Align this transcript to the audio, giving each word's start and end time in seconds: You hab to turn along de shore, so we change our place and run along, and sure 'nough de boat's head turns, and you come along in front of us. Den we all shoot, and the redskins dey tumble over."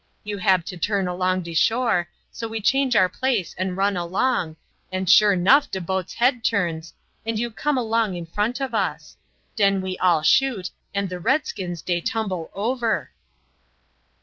You 0.23 0.39
hab 0.39 0.65
to 0.65 0.77
turn 0.77 1.07
along 1.07 1.43
de 1.43 1.53
shore, 1.53 2.09
so 2.31 2.47
we 2.47 2.59
change 2.59 2.95
our 2.95 3.07
place 3.07 3.53
and 3.55 3.77
run 3.77 3.95
along, 3.95 4.55
and 4.91 5.07
sure 5.07 5.35
'nough 5.35 5.69
de 5.69 5.79
boat's 5.79 6.15
head 6.15 6.43
turns, 6.43 6.95
and 7.23 7.37
you 7.37 7.51
come 7.51 7.77
along 7.77 8.15
in 8.15 8.25
front 8.25 8.59
of 8.59 8.73
us. 8.73 9.15
Den 9.55 9.79
we 9.79 9.99
all 9.99 10.23
shoot, 10.23 10.71
and 10.91 11.07
the 11.07 11.19
redskins 11.19 11.83
dey 11.83 12.01
tumble 12.01 12.49
over." 12.55 13.11